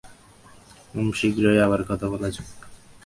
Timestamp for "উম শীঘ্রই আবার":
0.93-1.81